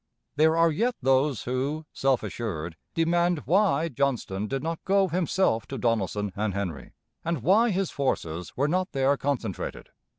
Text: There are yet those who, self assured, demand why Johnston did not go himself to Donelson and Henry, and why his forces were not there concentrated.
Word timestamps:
There 0.35 0.57
are 0.57 0.71
yet 0.71 0.95
those 1.03 1.43
who, 1.43 1.85
self 1.93 2.23
assured, 2.23 2.75
demand 2.95 3.43
why 3.45 3.87
Johnston 3.87 4.47
did 4.47 4.63
not 4.63 4.83
go 4.83 5.07
himself 5.09 5.67
to 5.67 5.77
Donelson 5.77 6.31
and 6.35 6.55
Henry, 6.55 6.93
and 7.23 7.43
why 7.43 7.69
his 7.69 7.91
forces 7.91 8.51
were 8.57 8.67
not 8.67 8.93
there 8.93 9.15
concentrated. 9.15 9.89